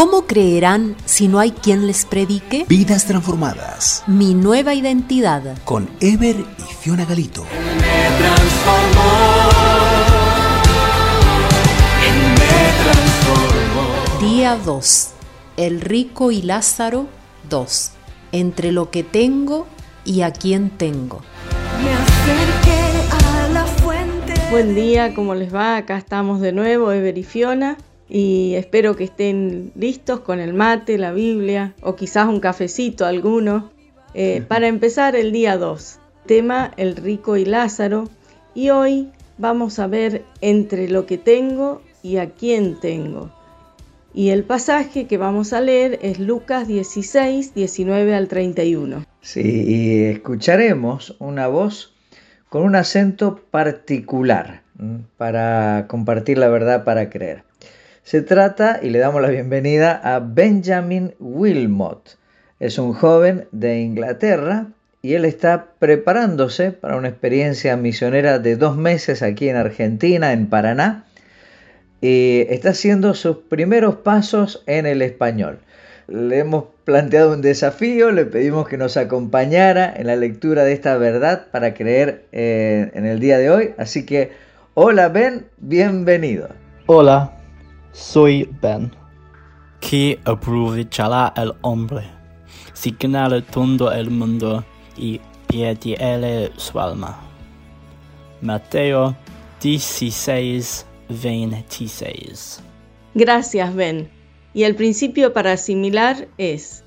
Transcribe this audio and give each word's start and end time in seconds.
¿Cómo 0.00 0.26
creerán 0.26 0.96
si 1.04 1.28
no 1.28 1.38
hay 1.38 1.50
quien 1.50 1.86
les 1.86 2.06
predique? 2.06 2.64
Vidas 2.66 3.04
transformadas. 3.04 4.02
Mi 4.06 4.32
nueva 4.32 4.72
identidad. 4.72 5.58
Con 5.66 5.90
Ever 6.00 6.36
y 6.36 6.62
Fiona 6.72 7.04
Galito. 7.04 7.44
Día 14.22 14.56
2. 14.64 15.10
El 15.58 15.82
rico 15.82 16.30
y 16.30 16.40
Lázaro 16.40 17.06
2. 17.50 17.90
Entre 18.32 18.72
lo 18.72 18.90
que 18.90 19.02
tengo 19.02 19.66
y 20.06 20.22
a 20.22 20.32
quién 20.32 20.70
tengo. 20.70 21.20
Buen 24.50 24.74
día, 24.74 25.14
¿cómo 25.14 25.34
les 25.34 25.54
va? 25.54 25.76
Acá 25.76 25.98
estamos 25.98 26.40
de 26.40 26.52
nuevo, 26.52 26.90
Ever 26.90 27.18
y 27.18 27.22
Fiona 27.22 27.76
y 28.10 28.54
espero 28.56 28.96
que 28.96 29.04
estén 29.04 29.70
listos 29.76 30.20
con 30.20 30.40
el 30.40 30.52
mate, 30.52 30.98
la 30.98 31.12
Biblia 31.12 31.74
o 31.80 31.94
quizás 31.94 32.28
un 32.28 32.40
cafecito 32.40 33.06
alguno 33.06 33.70
eh, 34.14 34.42
para 34.46 34.66
empezar 34.66 35.14
el 35.14 35.30
día 35.30 35.56
2. 35.56 36.00
Tema 36.26 36.72
El 36.76 36.96
rico 36.96 37.36
y 37.36 37.44
Lázaro 37.44 38.08
y 38.52 38.70
hoy 38.70 39.10
vamos 39.38 39.78
a 39.78 39.86
ver 39.86 40.24
entre 40.40 40.88
lo 40.88 41.06
que 41.06 41.18
tengo 41.18 41.82
y 42.02 42.16
a 42.16 42.30
quién 42.30 42.80
tengo. 42.80 43.30
Y 44.12 44.30
el 44.30 44.42
pasaje 44.42 45.06
que 45.06 45.16
vamos 45.16 45.52
a 45.52 45.60
leer 45.60 46.00
es 46.02 46.18
Lucas 46.18 46.66
16, 46.66 47.54
19 47.54 48.14
al 48.14 48.26
31. 48.26 49.06
Sí, 49.20 49.64
y 49.68 50.04
escucharemos 50.06 51.14
una 51.20 51.46
voz 51.46 51.94
con 52.48 52.62
un 52.62 52.74
acento 52.74 53.40
particular 53.52 54.62
para 55.16 55.86
compartir 55.86 56.38
la 56.38 56.48
verdad 56.48 56.82
para 56.82 57.08
creer. 57.08 57.44
Se 58.02 58.22
trata, 58.22 58.80
y 58.82 58.90
le 58.90 58.98
damos 58.98 59.20
la 59.20 59.28
bienvenida 59.28 60.00
a 60.02 60.20
Benjamin 60.20 61.14
Wilmot. 61.20 62.18
Es 62.58 62.78
un 62.78 62.92
joven 62.92 63.46
de 63.52 63.80
Inglaterra 63.80 64.68
y 65.02 65.14
él 65.14 65.24
está 65.24 65.68
preparándose 65.78 66.72
para 66.72 66.96
una 66.96 67.08
experiencia 67.08 67.76
misionera 67.76 68.38
de 68.38 68.56
dos 68.56 68.76
meses 68.76 69.22
aquí 69.22 69.48
en 69.48 69.56
Argentina, 69.56 70.32
en 70.32 70.48
Paraná, 70.48 71.04
y 72.00 72.46
está 72.48 72.70
haciendo 72.70 73.14
sus 73.14 73.36
primeros 73.36 73.96
pasos 73.96 74.62
en 74.66 74.86
el 74.86 75.02
español. 75.02 75.60
Le 76.08 76.38
hemos 76.38 76.64
planteado 76.84 77.32
un 77.32 77.42
desafío, 77.42 78.10
le 78.10 78.24
pedimos 78.24 78.66
que 78.66 78.76
nos 78.76 78.96
acompañara 78.96 79.92
en 79.94 80.06
la 80.08 80.16
lectura 80.16 80.64
de 80.64 80.72
esta 80.72 80.96
verdad 80.96 81.46
para 81.52 81.74
creer 81.74 82.24
eh, 82.32 82.90
en 82.94 83.06
el 83.06 83.20
día 83.20 83.38
de 83.38 83.50
hoy. 83.50 83.74
Así 83.78 84.04
que, 84.04 84.32
hola 84.74 85.08
Ben, 85.08 85.46
bienvenido. 85.58 86.48
Hola, 86.86 87.39
soy 87.92 88.48
Ben. 88.60 88.92
Que 89.80 90.20
aprovechará 90.24 91.32
el 91.36 91.54
hombre 91.62 92.04
si 92.74 92.96
ganara 92.98 93.40
todo 93.42 93.92
el 93.92 94.10
mundo 94.10 94.64
y 94.96 95.20
pierde 95.46 96.52
su 96.56 96.78
alma. 96.80 97.18
Mateo 98.40 99.16
16, 99.60 100.86
26. 101.08 102.60
Gracias, 103.14 103.74
Ben. 103.74 104.08
Y 104.54 104.64
el 104.64 104.74
principio 104.74 105.32
para 105.32 105.52
asimilar 105.52 106.28
es, 106.38 106.84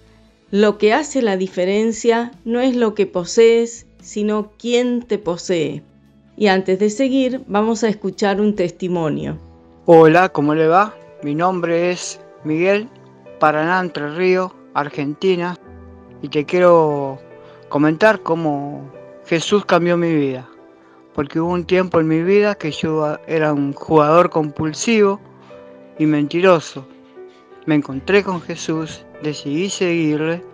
lo 0.50 0.78
que 0.78 0.94
hace 0.94 1.22
la 1.22 1.38
diferencia 1.38 2.32
no 2.44 2.60
es 2.60 2.76
lo 2.76 2.96
que 2.96 3.06
posees, 3.06 3.86
sino 4.02 4.52
quién 4.58 5.02
te 5.04 5.18
posee. 5.18 5.84
Y 6.36 6.48
antes 6.48 6.80
de 6.80 6.90
seguir, 6.90 7.42
vamos 7.48 7.84
a 7.84 7.90
escuchar 7.90 8.42
un 8.42 8.56
testimonio. 8.56 9.38
Hola, 9.86 10.30
¿cómo 10.30 10.56
le 10.56 10.70
va? 10.70 10.96
Mi 11.24 11.36
nombre 11.36 11.92
es 11.92 12.22
Miguel, 12.46 12.88
Paraná, 13.42 13.82
Entre 13.82 14.16
Ríos, 14.16 14.54
Argentina, 14.74 15.58
y 16.22 16.30
te 16.30 16.46
quiero 16.46 17.20
comentar 17.68 18.22
cómo 18.22 18.90
Jesús 19.26 19.66
cambió 19.66 19.98
mi 19.98 20.16
vida. 20.16 20.48
Porque 21.14 21.42
hubo 21.42 21.52
un 21.52 21.66
tiempo 21.66 22.00
en 22.00 22.08
mi 22.08 22.24
vida 22.24 22.56
que 22.56 22.72
yo 22.72 23.18
era 23.28 23.52
un 23.52 23.74
jugador 23.74 24.30
compulsivo 24.30 25.20
y 26.00 26.06
mentiroso. 26.06 26.88
Me 27.66 27.76
encontré 27.76 28.24
con 28.24 28.40
Jesús, 28.40 29.06
decidí 29.22 29.70
seguirle 29.70 30.46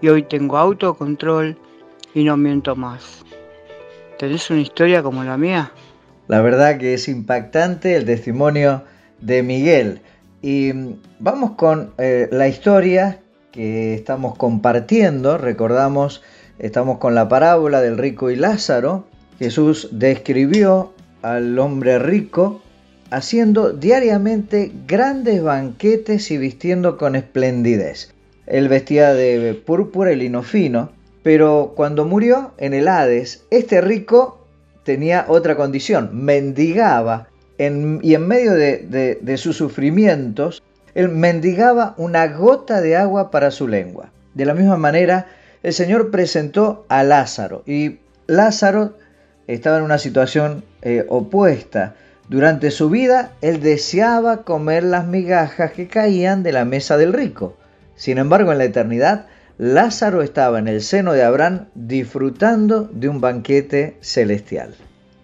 y 0.00 0.08
hoy 0.08 0.24
tengo 0.24 0.58
autocontrol 0.58 1.56
y 2.14 2.24
no 2.24 2.36
miento 2.36 2.74
más. 2.74 3.24
¿Tenés 4.18 4.50
una 4.50 4.60
historia 4.60 5.04
como 5.04 5.22
la 5.22 5.36
mía? 5.36 5.70
La 6.28 6.40
verdad 6.40 6.78
que 6.78 6.94
es 6.94 7.08
impactante 7.08 7.96
el 7.96 8.04
testimonio 8.04 8.84
de 9.20 9.42
Miguel. 9.42 10.00
Y 10.40 10.72
vamos 11.18 11.52
con 11.52 11.92
eh, 11.98 12.28
la 12.30 12.48
historia 12.48 13.20
que 13.50 13.94
estamos 13.94 14.36
compartiendo. 14.36 15.38
Recordamos, 15.38 16.22
estamos 16.58 16.98
con 16.98 17.14
la 17.14 17.28
parábola 17.28 17.80
del 17.80 17.98
rico 17.98 18.30
y 18.30 18.36
Lázaro. 18.36 19.06
Jesús 19.38 19.88
describió 19.92 20.92
al 21.22 21.58
hombre 21.58 21.98
rico 21.98 22.62
haciendo 23.10 23.72
diariamente 23.72 24.72
grandes 24.86 25.42
banquetes 25.42 26.30
y 26.30 26.38
vistiendo 26.38 26.96
con 26.96 27.14
esplendidez. 27.14 28.14
Él 28.46 28.68
vestía 28.68 29.12
de 29.12 29.54
púrpura 29.54 30.12
y 30.12 30.16
lino 30.16 30.42
fino, 30.42 30.90
pero 31.22 31.74
cuando 31.76 32.04
murió 32.04 32.52
en 32.58 32.74
el 32.74 32.88
Hades, 32.88 33.44
este 33.50 33.80
rico 33.80 34.41
tenía 34.84 35.26
otra 35.28 35.56
condición, 35.56 36.10
mendigaba 36.24 37.28
y 37.58 38.14
en 38.14 38.26
medio 38.26 38.54
de, 38.54 39.34
sus 39.36 39.56
sufrimientos, 39.56 40.62
él 40.94 41.08
mendigaba 41.08 41.94
una 41.96 42.26
gota 42.26 42.80
de 42.80 42.96
agua 42.96 43.30
para 43.30 43.50
su 43.50 43.68
lengua. 43.68 44.10
De 44.34 44.44
la 44.46 44.54
misma 44.54 44.76
manera, 44.76 45.26
el 45.62 45.72
Señor 45.72 46.10
presentó 46.10 46.84
a 46.88 47.04
Lázaro 47.04 47.62
y 47.66 48.00
Lázaro 48.26 48.96
estaba 49.46 49.78
en 49.78 49.84
una 49.84 49.98
situación 49.98 50.64
eh, 50.82 51.06
opuesta. 51.08 51.94
Durante 52.28 52.70
su 52.70 52.90
vida, 52.90 53.32
él 53.42 53.60
deseaba 53.60 54.38
comer 54.38 54.82
las 54.82 55.06
migajas 55.06 55.72
que 55.72 55.86
caían 55.86 56.42
de 56.42 56.52
la 56.52 56.64
mesa 56.64 56.96
del 56.96 57.12
rico. 57.12 57.56
Sin 57.94 58.18
embargo, 58.18 58.52
en 58.52 58.58
la 58.58 58.64
eternidad, 58.64 59.26
Lázaro 59.64 60.22
estaba 60.22 60.58
en 60.58 60.66
el 60.66 60.82
seno 60.82 61.12
de 61.12 61.22
Abraham 61.22 61.66
disfrutando 61.76 62.90
de 62.92 63.08
un 63.08 63.20
banquete 63.20 63.96
celestial. 64.00 64.74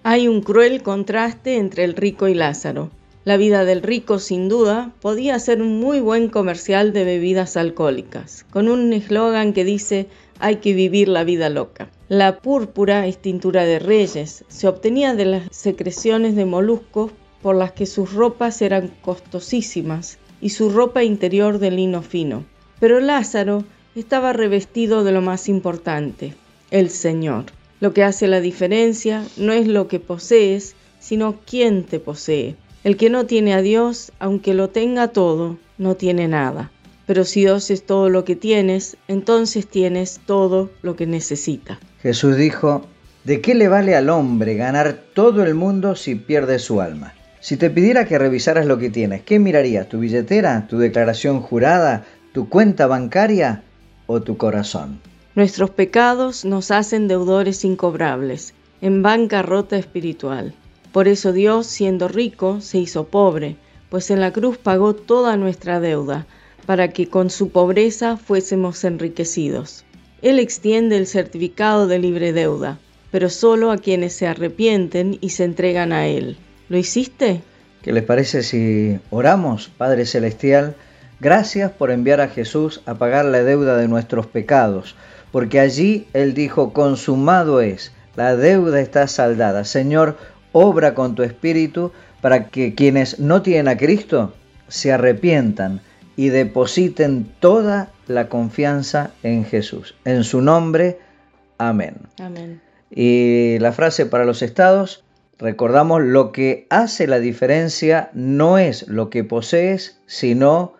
Hay 0.04 0.28
un 0.28 0.42
cruel 0.42 0.84
contraste 0.84 1.56
entre 1.56 1.82
el 1.82 1.96
rico 1.96 2.28
y 2.28 2.34
Lázaro. 2.34 2.92
La 3.24 3.36
vida 3.36 3.64
del 3.64 3.82
rico, 3.82 4.20
sin 4.20 4.48
duda, 4.48 4.92
podía 5.00 5.36
ser 5.40 5.60
un 5.60 5.80
muy 5.80 5.98
buen 5.98 6.28
comercial 6.28 6.92
de 6.92 7.02
bebidas 7.02 7.56
alcohólicas, 7.56 8.46
con 8.50 8.68
un 8.68 8.92
eslogan 8.92 9.52
que 9.52 9.64
dice 9.64 10.06
hay 10.38 10.58
que 10.58 10.72
vivir 10.72 11.08
la 11.08 11.24
vida 11.24 11.48
loca. 11.48 11.90
La 12.08 12.38
púrpura 12.38 13.08
es 13.08 13.18
tintura 13.18 13.64
de 13.64 13.80
reyes, 13.80 14.44
se 14.46 14.68
obtenía 14.68 15.14
de 15.16 15.24
las 15.24 15.42
secreciones 15.50 16.36
de 16.36 16.44
moluscos 16.44 17.10
por 17.42 17.56
las 17.56 17.72
que 17.72 17.86
sus 17.86 18.12
ropas 18.12 18.62
eran 18.62 18.92
costosísimas 19.02 20.18
y 20.40 20.50
su 20.50 20.70
ropa 20.70 21.02
interior 21.02 21.58
de 21.58 21.72
lino 21.72 22.02
fino. 22.02 22.44
Pero 22.78 23.00
Lázaro 23.00 23.64
estaba 23.98 24.32
revestido 24.32 25.04
de 25.04 25.12
lo 25.12 25.20
más 25.20 25.48
importante, 25.48 26.34
el 26.70 26.90
Señor. 26.90 27.46
Lo 27.80 27.92
que 27.92 28.04
hace 28.04 28.26
la 28.26 28.40
diferencia 28.40 29.24
no 29.36 29.52
es 29.52 29.66
lo 29.66 29.88
que 29.88 30.00
posees, 30.00 30.74
sino 30.98 31.36
quién 31.46 31.84
te 31.84 32.00
posee. 32.00 32.56
El 32.84 32.96
que 32.96 33.10
no 33.10 33.26
tiene 33.26 33.54
a 33.54 33.62
Dios, 33.62 34.12
aunque 34.18 34.54
lo 34.54 34.68
tenga 34.68 35.08
todo, 35.08 35.58
no 35.78 35.94
tiene 35.94 36.28
nada. 36.28 36.70
Pero 37.06 37.24
si 37.24 37.40
Dios 37.40 37.70
es 37.70 37.84
todo 37.86 38.08
lo 38.10 38.24
que 38.24 38.36
tienes, 38.36 38.96
entonces 39.08 39.66
tienes 39.66 40.20
todo 40.26 40.70
lo 40.82 40.94
que 40.96 41.06
necesita. 41.06 41.78
Jesús 42.02 42.36
dijo, 42.36 42.86
¿de 43.24 43.40
qué 43.40 43.54
le 43.54 43.68
vale 43.68 43.96
al 43.96 44.10
hombre 44.10 44.54
ganar 44.54 45.04
todo 45.14 45.42
el 45.42 45.54
mundo 45.54 45.96
si 45.96 46.14
pierde 46.16 46.58
su 46.58 46.80
alma? 46.80 47.14
Si 47.40 47.56
te 47.56 47.70
pidiera 47.70 48.04
que 48.04 48.18
revisaras 48.18 48.66
lo 48.66 48.78
que 48.78 48.90
tienes, 48.90 49.22
¿qué 49.22 49.38
mirarías? 49.38 49.88
¿Tu 49.88 50.00
billetera? 50.00 50.66
¿Tu 50.68 50.78
declaración 50.78 51.40
jurada? 51.40 52.04
¿Tu 52.32 52.48
cuenta 52.48 52.86
bancaria? 52.86 53.62
¿O 54.10 54.22
tu 54.22 54.38
corazón? 54.38 55.00
Nuestros 55.34 55.68
pecados 55.68 56.46
nos 56.46 56.70
hacen 56.70 57.08
deudores 57.08 57.62
incobrables, 57.62 58.54
en 58.80 59.02
bancarrota 59.02 59.76
espiritual. 59.76 60.54
Por 60.92 61.08
eso 61.08 61.34
Dios, 61.34 61.66
siendo 61.66 62.08
rico, 62.08 62.62
se 62.62 62.78
hizo 62.78 63.04
pobre, 63.04 63.56
pues 63.90 64.10
en 64.10 64.20
la 64.20 64.32
cruz 64.32 64.56
pagó 64.56 64.94
toda 64.94 65.36
nuestra 65.36 65.78
deuda, 65.78 66.26
para 66.64 66.88
que 66.88 67.08
con 67.08 67.28
su 67.28 67.50
pobreza 67.50 68.16
fuésemos 68.16 68.82
enriquecidos. 68.82 69.84
Él 70.22 70.38
extiende 70.38 70.96
el 70.96 71.06
certificado 71.06 71.86
de 71.86 71.98
libre 71.98 72.32
deuda, 72.32 72.78
pero 73.10 73.28
solo 73.28 73.70
a 73.70 73.76
quienes 73.76 74.14
se 74.14 74.26
arrepienten 74.26 75.18
y 75.20 75.28
se 75.30 75.44
entregan 75.44 75.92
a 75.92 76.06
Él. 76.06 76.38
¿Lo 76.70 76.78
hiciste? 76.78 77.42
¿Qué 77.82 77.92
les 77.92 78.04
parece 78.04 78.42
si 78.42 78.98
oramos, 79.10 79.70
Padre 79.76 80.06
Celestial? 80.06 80.76
Gracias 81.20 81.70
por 81.72 81.90
enviar 81.90 82.20
a 82.20 82.28
Jesús 82.28 82.82
a 82.86 82.94
pagar 82.94 83.24
la 83.24 83.42
deuda 83.42 83.76
de 83.76 83.88
nuestros 83.88 84.26
pecados 84.26 84.94
porque 85.30 85.60
allí 85.60 86.06
Él 86.12 86.34
dijo, 86.34 86.72
consumado 86.72 87.60
es, 87.60 87.92
la 88.16 88.36
deuda 88.36 88.80
está 88.80 89.06
saldada. 89.06 89.64
Señor, 89.64 90.16
obra 90.52 90.94
con 90.94 91.14
tu 91.14 91.22
espíritu 91.22 91.92
para 92.20 92.48
que 92.48 92.74
quienes 92.74 93.18
no 93.18 93.42
tienen 93.42 93.68
a 93.68 93.76
Cristo 93.76 94.34
se 94.68 94.92
arrepientan 94.92 95.80
y 96.16 96.30
depositen 96.30 97.30
toda 97.38 97.90
la 98.06 98.28
confianza 98.28 99.12
en 99.22 99.44
Jesús. 99.44 99.94
En 100.04 100.24
su 100.24 100.40
nombre, 100.40 100.98
amén. 101.58 101.96
Amén. 102.18 102.60
Y 102.90 103.58
la 103.60 103.72
frase 103.72 104.06
para 104.06 104.24
los 104.24 104.42
estados, 104.42 105.04
recordamos, 105.38 106.02
lo 106.02 106.32
que 106.32 106.66
hace 106.70 107.06
la 107.06 107.20
diferencia 107.20 108.10
no 108.14 108.58
es 108.58 108.88
lo 108.88 109.10
que 109.10 109.22
posees, 109.22 110.00
sino 110.06 110.77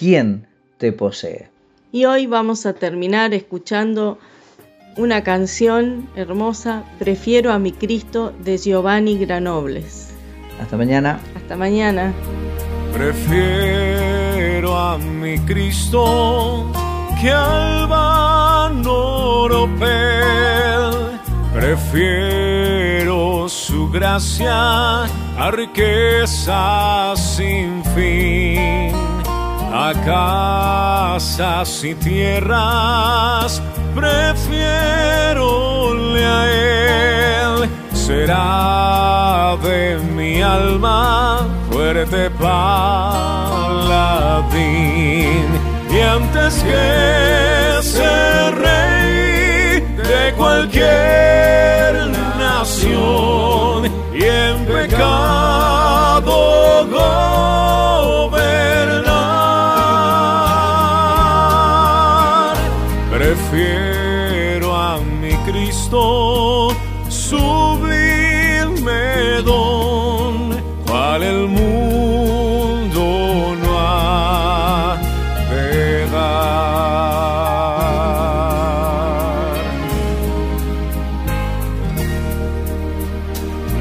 quién 0.00 0.46
te 0.78 0.92
posee. 0.92 1.50
Y 1.92 2.06
hoy 2.06 2.26
vamos 2.26 2.64
a 2.64 2.72
terminar 2.72 3.34
escuchando 3.34 4.18
una 4.96 5.22
canción 5.22 6.08
hermosa, 6.16 6.84
Prefiero 6.98 7.52
a 7.52 7.58
mi 7.58 7.72
Cristo, 7.72 8.32
de 8.42 8.56
Giovanni 8.56 9.18
Granobles. 9.18 10.08
Hasta 10.58 10.78
mañana. 10.78 11.20
Hasta 11.36 11.54
mañana. 11.56 12.14
Prefiero 12.94 14.76
a 14.76 14.96
mi 14.98 15.38
Cristo 15.40 16.72
que 17.20 17.30
al 17.30 17.86
vano 17.86 18.92
oropel. 19.42 21.20
Prefiero 21.52 23.48
su 23.48 23.90
gracia 23.90 25.04
a 25.04 25.50
riqueza 25.50 27.14
sin 27.16 27.82
fin, 27.94 28.94
a 29.82 29.92
casas 30.04 31.84
y 31.84 31.94
tierras. 31.94 33.62
Prefiero 33.94 35.50
a 36.16 36.46
él, 36.50 37.70
será 37.92 39.56
de 39.62 39.98
mi 40.16 40.42
alma 40.42 41.48
fuerte 41.70 42.30
paladín. 42.30 42.90
Y 45.90 46.00
antes 46.00 46.62
que 46.62 47.82
ser 47.82 48.54
rey 48.54 49.80
de 49.96 50.34
cualquier 50.36 51.09
prefiero 63.50 64.74
a 64.74 64.98
mi 65.00 65.32
Cristo 65.44 66.72
sublime 67.08 67.42
don, 69.44 70.56
cual 70.86 71.22
el 71.22 71.48
mundo 71.48 73.02
no 73.60 73.78
ha 73.78 74.96
de 75.50 76.08
dar. 76.10 77.00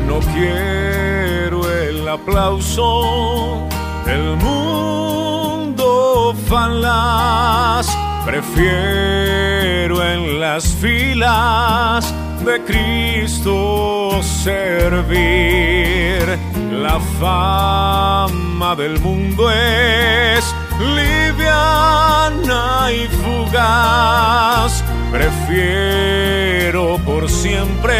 No 0.07 0.19
quiero 0.33 1.71
el 1.71 2.07
aplauso 2.07 3.67
del 4.05 4.35
mundo 4.37 6.33
falaz, 6.47 7.87
prefiero 8.25 9.58
en 9.87 10.41
las 10.41 10.75
filas 10.75 12.13
de 12.45 12.61
Cristo 12.65 14.21
servir. 14.21 16.37
La 16.71 16.99
fama 17.19 18.75
del 18.75 18.99
mundo 18.99 19.49
es 19.49 20.53
liviana 20.95 22.91
y 22.91 23.07
fugaz. 23.07 24.83
Prefiero 25.11 26.97
por 27.05 27.29
siempre 27.29 27.97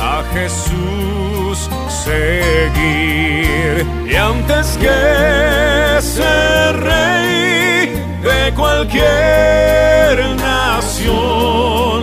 a 0.00 0.22
Jesús 0.34 1.70
seguir. 2.04 3.86
Y 4.06 4.14
antes 4.14 4.76
que 4.76 5.98
ser 6.02 6.76
rey 6.80 7.88
de 8.22 8.52
cualquier 8.54 10.36
nación 10.36 10.87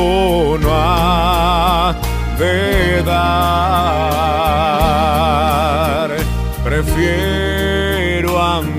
no 0.59 0.69
ha 0.71 1.95
de 2.37 3.03
dar. 3.03 4.12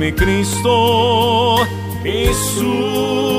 mi 0.05 0.13
Cristo 0.13 1.67
Jesús. 2.03 3.34